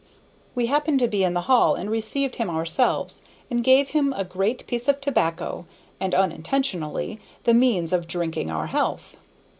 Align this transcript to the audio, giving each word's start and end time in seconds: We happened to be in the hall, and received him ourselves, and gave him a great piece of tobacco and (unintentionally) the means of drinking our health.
We 0.55 0.65
happened 0.65 0.97
to 1.01 1.07
be 1.07 1.23
in 1.23 1.35
the 1.35 1.41
hall, 1.41 1.75
and 1.75 1.91
received 1.91 2.37
him 2.37 2.49
ourselves, 2.49 3.21
and 3.51 3.63
gave 3.63 3.89
him 3.89 4.13
a 4.13 4.23
great 4.23 4.65
piece 4.65 4.87
of 4.87 4.99
tobacco 4.99 5.67
and 5.99 6.15
(unintentionally) 6.15 7.19
the 7.43 7.53
means 7.53 7.93
of 7.93 8.07
drinking 8.07 8.49
our 8.49 8.65
health. 8.65 9.15